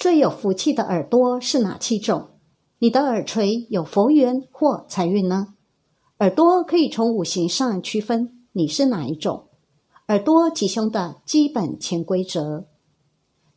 [0.00, 2.30] 最有福气的耳朵是哪七种？
[2.78, 5.48] 你的耳垂有佛缘或财运呢？
[6.20, 9.48] 耳朵可以从五行上区分，你是哪一种？
[10.08, 12.64] 耳朵吉凶的基本潜规则。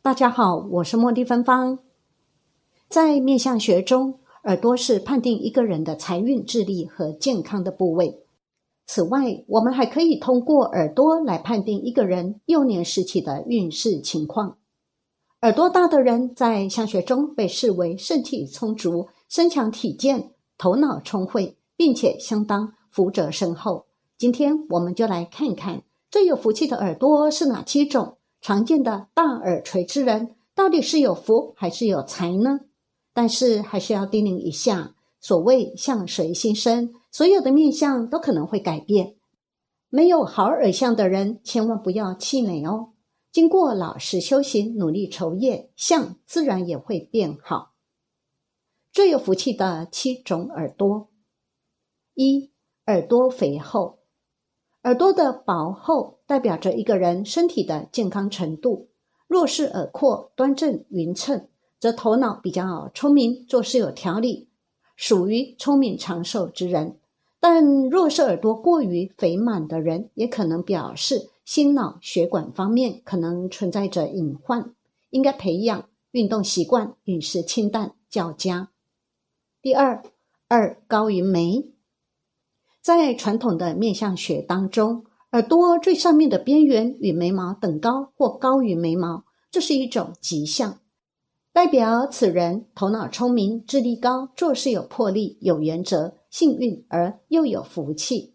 [0.02, 1.78] 大家好，我是茉莉芬芳。
[2.90, 8.20] 在面相学中，耳朵是判定一个人的财运、智力和健康的部位。
[8.84, 14.58] 此外，我们还可以通过耳朵来判定一个人幼年时期的运势情况。
[15.44, 23.84] 耳朵大的人在相学中被视为肾气充足、身强体健、头脑聪慧，并且相当福泽深厚。
[24.16, 28.16] 今天我们就来看看最有福气的耳朵是哪七种。
[28.40, 32.60] 常见的大耳垂之人到底是有福还是有财呢？
[33.12, 36.94] 但是还是要叮咛一下：所谓相随心生。
[37.12, 39.16] 所有的面相都可能会改变，
[39.90, 42.93] 没有好耳相的人千万不要气馁哦。
[43.34, 47.72] 经过老实修行、努力筹业，相自然也会变好。
[48.92, 51.08] 最有福气的七种耳朵：
[52.14, 52.52] 一、
[52.86, 53.98] 耳朵肥厚，
[54.84, 58.90] 耳朵的薄厚代表着一个人身体的健康程度。
[59.26, 61.48] 若是耳廓端正匀称，
[61.80, 64.48] 则头脑比较聪明，做事有条理，
[64.94, 67.00] 属于聪明长寿之人。
[67.40, 74.74] 但若是耳朵过于肥满的人，也可能表示心脑血管方面可能存在着隐患，
[75.10, 78.70] 应该培养运动习惯，饮食清淡较佳。
[79.60, 80.02] 第二，
[80.48, 81.72] 二高于眉，
[82.80, 90.80] 在传统的面相学当中，耳朵最上面的边缘与眉毛等高或高于眉毛，这是一种吉象，
[91.52, 96.16] 代表此人头脑聪明、智力高、做事有魄力、有原则。
[96.34, 98.33] 幸运而又有福气，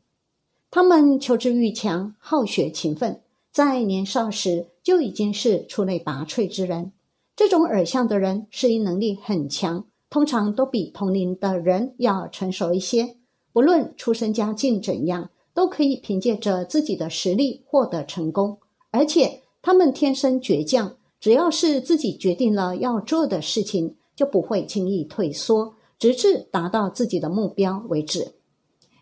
[0.71, 6.91] 他们求知欲强，好学勤奋，在年少时就已经是出类拔萃之人。
[7.35, 13.15] 这种耳相的人适应能力很强，通常都比同龄的人要成熟一些。
[13.51, 18.59] 不论出身家境怎样，都可以凭借着自己的实力获得成功。
[18.91, 25.73] 而且他们天生倔强，只要是自己决定了要做的事情，就不会轻易退缩。
[25.97, 28.35] 直至达到自己的目标为止。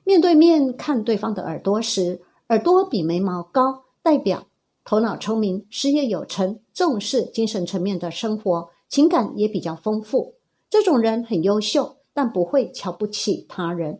[0.07, 4.47] 面对面看对方的耳朵时，耳朵比眉毛高，代表
[4.85, 10.35] 头脑聪明、事业有成、重视精神层面的生活，情感也比较丰富。
[10.69, 13.99] 这种人很优秀，但不会瞧不起他人，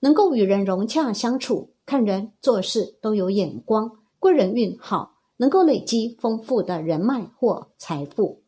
[0.00, 8.42] 能够与人融洽相处，看人做事都有眼光，贵人运好，能够累积丰富的人脉或财富。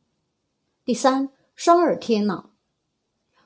[0.85, 2.50] 第三，双耳贴脑。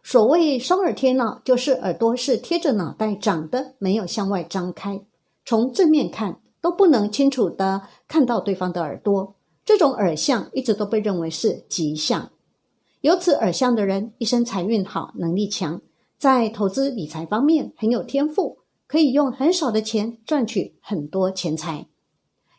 [0.06, 5.02] 所谓双耳贴脑，就是耳朵是贴着脑袋长的，没有向外张开。
[5.46, 9.34] 从正面看都不能清楚的看到对方的耳朵。
[9.64, 12.30] 这种耳相一直都被认为是吉相。
[13.00, 15.80] 有此耳相的人，一生财运好，能力强，
[16.18, 21.86] 在投资理财方面很有天赋，可以用很少的钱赚取很多钱财。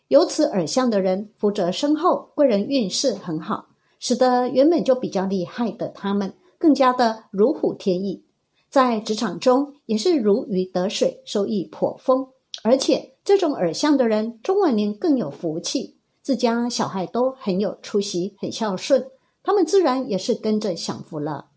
[0.07, 3.67] 有此耳相的人，福泽深厚，贵人运势很好，
[3.99, 6.33] 使得原本就比较厉害的他们。
[6.57, 8.23] 更加的如虎添翼，
[8.69, 12.27] 在职场中也是如鱼得水，收益颇丰。
[12.63, 19.05] 而且这种耳相的人，中晚年更有福气，自家小孩都很有出息，很孝顺，
[19.43, 21.49] 他们自然也是跟着享福了。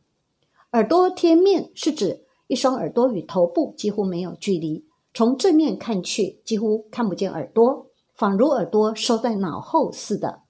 [0.73, 10.43] 耳朵贴面是指一双耳朵与头部几乎没有距离，从正面看去几乎看不见耳朵，仿如耳朵收在脑后似的。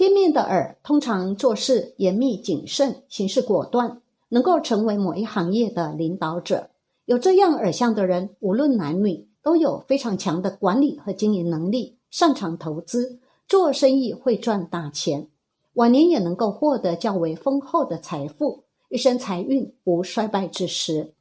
[0.00, 4.00] 贴面的耳通常做事严密谨慎，行事果断，
[4.30, 6.70] 能够成为某一行业的领导者。
[7.04, 15.28] 有这样耳相的人，无论男女，都有非常强的管理和经营能力，擅长投资，做生意会赚大钱，
[15.74, 21.12] 晚年也能够获得较为丰厚的财富，一生财运无衰败之时。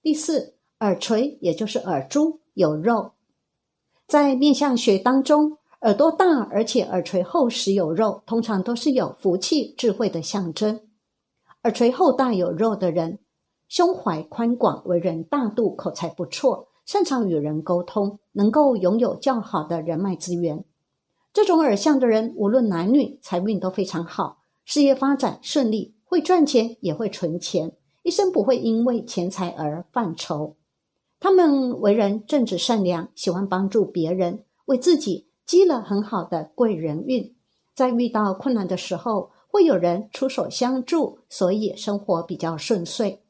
[0.00, 3.10] 第四，耳垂也就是耳珠有肉，
[4.06, 5.58] 在面相学当中。
[5.82, 10.78] 耳朵大而且耳垂厚实有肉，通常都是有福气、智慧的象征。
[11.62, 13.18] 耳垂厚大有肉的人，
[13.66, 20.62] 胸怀宽广，为人大度，口才不错，擅长与人沟通，能够拥有较好的人脉资源。
[21.32, 27.72] 这种耳相的人，无论男女，财运都非常好，事业发展顺利，会赚钱，也会存钱，
[28.02, 30.56] 一生不会因为钱财而犯愁。
[31.18, 35.29] 他们为人正直善良，喜欢帮助别人，为自己。
[35.50, 37.34] 积了很好的贵人运，
[37.74, 43.24] 在遇到困难的时候，会有人出手相助，所以生活比较顺遂。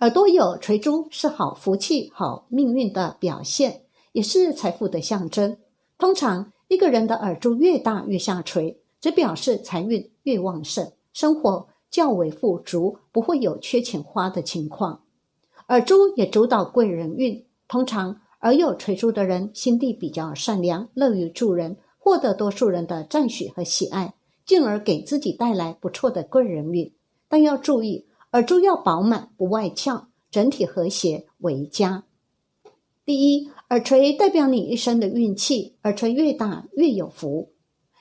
[0.00, 5.56] 耳朵有垂珠是好福气、好命运的表现，也是财富的象征。
[5.98, 15.02] 通常，一个人的耳珠越大越下垂，只表示财运越旺盛，生活较为富足，不会有缺钱花的情况。
[15.68, 24.12] 耳珠也主导贵人运，通常耳有垂珠的人心地比较善良，乐于助人，获得多数人的赞许和喜爱，
[24.44, 26.92] 进而给自己带来不错的贵人运。
[27.26, 32.04] 但要注意，耳珠要饱满不外翘，整体和谐为佳。
[33.06, 37.50] 第一，耳垂代表你一生的运气，耳垂越大越有福。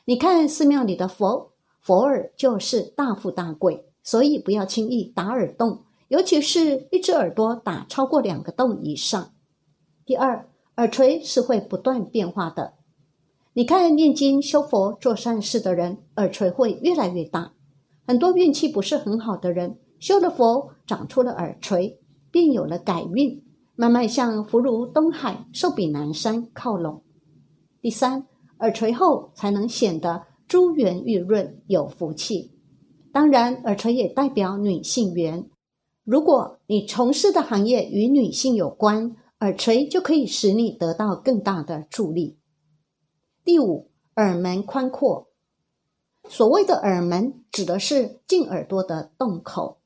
[0.03, 5.83] 你看寺庙里的佛，佛耳就是大富大贵，所以不要轻易打耳洞。
[6.09, 9.32] 尤其是一只耳朵打超过两个洞以上。
[10.13, 12.75] 第二，耳垂是会不断变化的。
[13.53, 17.53] 你看念经、修佛、做善事的人，耳垂会越来越大。
[18.05, 21.99] 很多运气不是很好的人，修了佛，长出了耳垂，
[22.29, 23.43] 便有了改运，
[23.75, 27.01] 慢慢向福如东海、寿比南山靠拢。
[27.81, 28.27] 第三，
[28.59, 32.51] 耳垂厚才能显得珠圆玉润、有福气。
[33.11, 35.49] 当然，耳垂也代表女性缘。
[36.03, 42.37] 如果你从事的行业与女性有关，耳垂就可以使你得到更大的助力。
[43.43, 45.27] 第五，耳门宽阔。
[46.29, 49.79] 所谓的耳门，指的是进耳朵的洞口。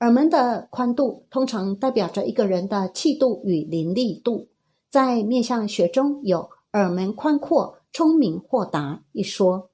[0.00, 4.50] 耳门的宽度通常代表着一个人的气度与伶俐度。
[4.90, 9.70] 在面相学中有“耳门宽阔，聪明豁达”一说，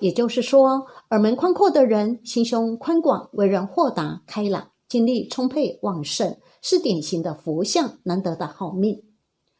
[0.00, 4.72] 也就是说，耳门宽阔的人心胸宽广，为人豁达开朗。
[4.88, 6.36] 精力充沛旺盛，
[6.68, 9.04] 是典型的福相，难得的好命。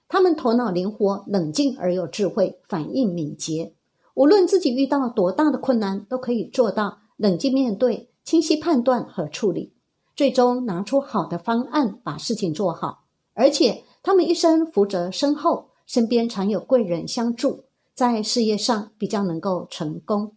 [0.08, 3.74] 他们头脑灵活、冷静而有智慧，反应敏捷。
[4.14, 9.72] 无论自己遇到多大的困难，都可以做到冷静面对、清晰判断和处理，
[10.16, 13.04] 最终拿出好的方案把事情做好。
[13.34, 20.32] 而且他们一生福泽深厚，身边常有贵人相助，在事业上比较能够成功。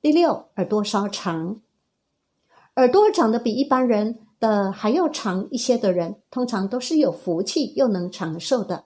[0.00, 1.60] 第六，耳朵稍长。
[2.74, 8.84] 耳朵长得比一般人的还要长一些的人，通常都是有福气又能长寿的。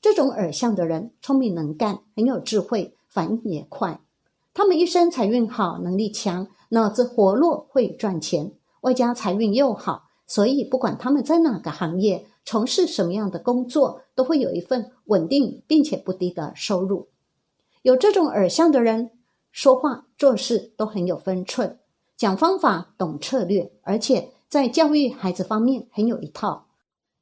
[0.00, 4.00] 这种耳相的人聪明能干，很有智慧，反应也快。
[4.52, 17.08] 他们一生财运好，能力强，脑子活络，会赚钱，外加财运又好，所以不管他们在哪个行业，从事什么样的工作，都会有一份稳定并且不低的收入。
[17.82, 19.10] 有这种耳相的人，
[19.52, 21.78] 说话做事都很有分寸。
[22.16, 26.66] 讲方法，懂策略，而且在教育孩子方面很有一套。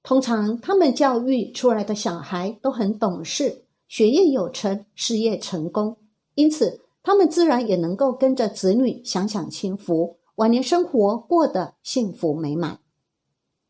[0.03, 5.99] 通常他们教育出来的小孩都很懂事，学业有成，事业成功，
[6.37, 12.81] 因此他们自然也能够跟着子女享享清福，晚年生活过得幸福美满。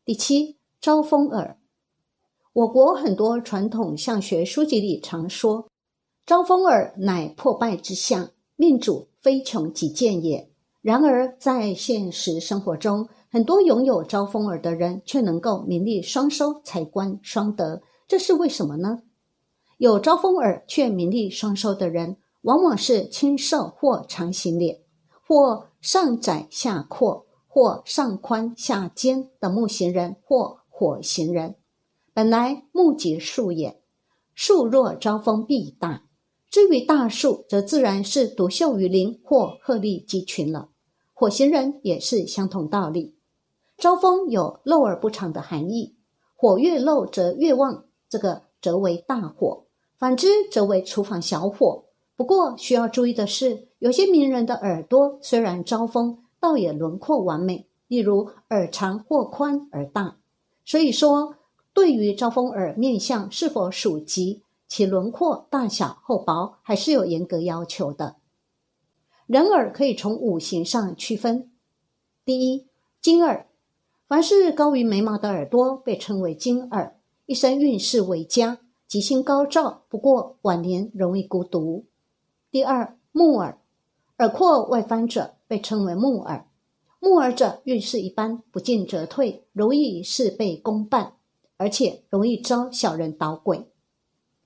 [0.05, 1.57] 第七，招风耳。
[2.53, 5.67] 我国很多传统相学书籍里常说，
[6.25, 10.49] 招风耳乃破败之相，命主非穷即贱也。
[10.81, 19.03] 然而，在现实生活中，很多拥有招风耳的人却能够名利双收、财官双得，这是为什么呢？
[19.77, 24.79] 有招风耳却名利双收的人，往往是清瘦或长形脸，
[25.27, 31.55] 或上窄下阔，或上宽下尖的木型人或火型人。
[32.13, 33.79] 本来木即树也，
[34.33, 36.03] 树若招风必大。
[36.49, 40.69] 至于大树，则自然是独秀于林或鹤立鸡群了。
[41.13, 43.13] 火星人也是相同道理。
[43.79, 45.95] 招风有漏而不长的含义，
[46.35, 49.63] 火越漏则越旺，这个则为大火；
[49.97, 51.85] 反之则为厨房小火。
[52.17, 60.17] 不过需要注意的是，有些名人的耳朵虽然招风，倒也轮廓完美，例如耳长或宽而大。
[60.65, 61.35] 所以说，
[61.73, 64.43] 对于招风耳面相是否属吉。
[64.67, 68.17] 其轮廓大小厚薄还是有严格要求的。
[69.25, 71.51] 人耳可以从五行上区分。
[72.23, 72.67] 第一，
[73.01, 73.47] 金耳，
[74.09, 79.83] 凡是高于眉毛的耳朵被称为金耳，一生运势为佳，吉星高照。
[79.87, 81.85] 不过晚年容易孤独。
[82.49, 83.59] 第二，木耳，
[84.17, 86.47] 耳廓外翻者被称为木耳，
[86.99, 91.13] 木耳者运势一般，不进则退，容易事倍功半，
[91.57, 93.69] 而且容易招小人捣鬼。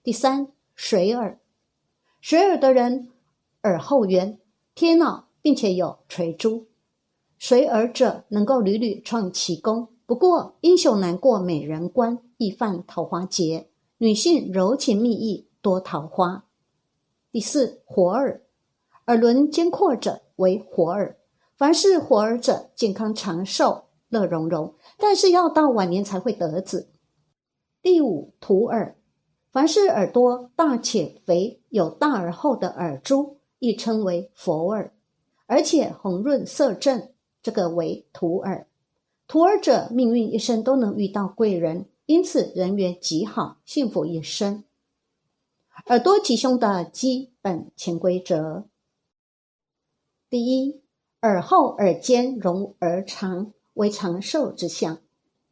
[0.04, 1.40] 第三，水耳，
[2.20, 3.08] 水耳的人
[3.62, 4.38] 耳后圆，
[4.76, 6.66] 贴脑，并且有垂珠。
[7.46, 13.68] 随耳者能够屡屡创奇功，不过英雄难过美人关，易犯桃花劫。
[13.98, 16.46] 女性柔情蜜意，多桃花。
[17.34, 18.44] 第四，活耳，
[19.08, 21.18] 耳轮尖阔者为活耳，
[21.58, 26.92] 凡是活耳者健康长寿，乐融融，但是要到晚年才会得子。
[27.82, 28.96] 第五，土耳。
[29.52, 34.94] 凡是耳朵大且肥、有大而厚的耳珠，亦称为佛耳，
[35.46, 37.10] 而且红润色正，
[37.44, 38.66] 这个为徒耳。
[39.28, 44.64] 徒儿者命运一生都能遇到贵人，因此人缘极好，幸福一生。
[45.88, 48.66] 耳朵吉凶的基本潜规则：
[50.30, 50.82] 第一，
[51.22, 54.98] 耳后耳尖容而长，为长寿之象；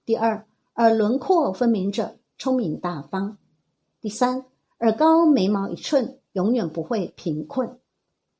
[0.06, 0.46] 第二，
[0.76, 3.38] 耳轮廓分明者，聪明大方；
[4.00, 4.46] 第三，
[4.80, 7.78] 耳高眉毛一寸，永远不会贫困；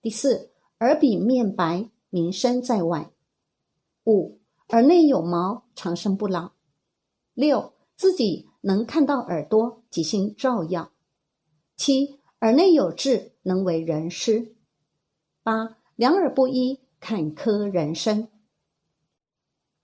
[0.02, 3.12] 第四，耳比面白，名声在外；
[4.06, 4.40] 五。
[4.70, 6.54] 耳内有毛，长生不老。
[7.34, 10.92] 六，自己能看到耳朵，吉星照耀。
[11.76, 14.56] 七，耳内有痣，能为人师。
[15.44, 18.30] 八，两耳不一，坎坷人生。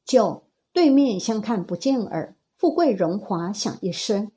[0.06, 4.32] 九，对面相看不见耳，富贵荣华享一生。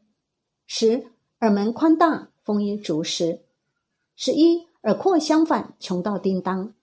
[0.66, 3.44] 十，耳门宽大，丰衣足食。
[4.16, 6.74] 十一，耳廓相反，穷到叮当。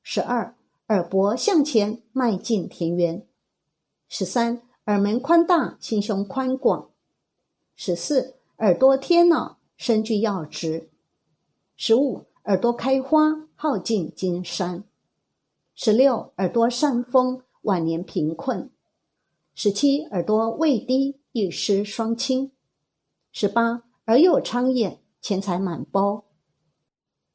[0.00, 0.56] 十二。
[0.88, 3.26] 耳薄向前迈进田园。
[4.06, 6.90] 十三，耳门宽大，心胸宽广。
[7.74, 10.90] 十四，耳朵贴脑，身具要职。
[11.74, 14.84] 十五，耳朵开花，耗尽金山。
[15.74, 18.70] 十六，耳朵扇风，晚年贫困。
[19.54, 22.52] 十七，耳朵未低，一失双亲。
[23.32, 26.26] 十八，耳有苍眼，钱财满包。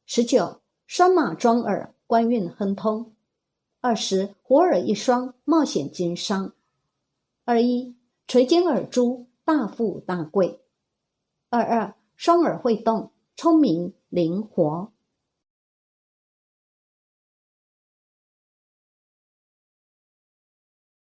[0.06, 3.12] 十九，拴马装耳，官运亨通。
[3.82, 6.52] 二十，活耳一双，冒险经商。
[7.46, 7.96] 二一，
[8.28, 10.60] 垂肩耳珠，大富大贵。
[11.48, 14.92] 二二，双耳会动，聪明灵活。